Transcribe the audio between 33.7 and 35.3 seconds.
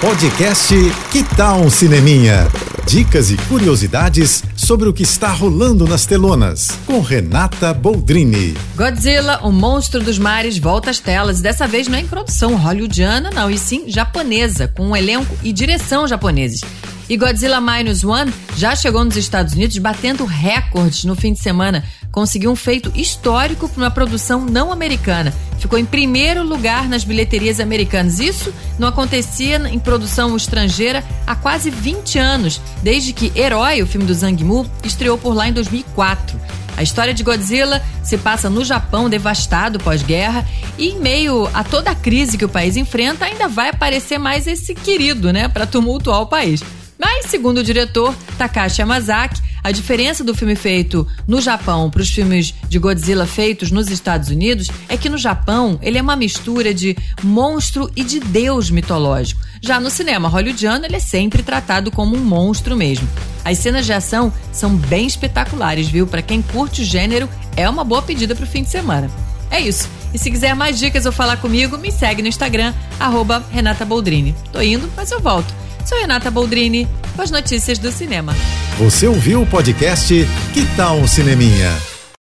o filme do Zhang Mu, estreou